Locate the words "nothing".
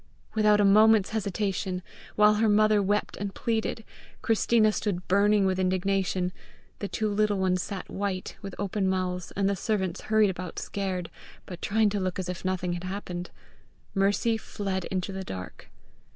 12.43-12.73